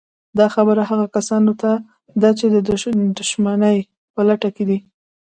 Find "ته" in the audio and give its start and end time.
1.61-1.71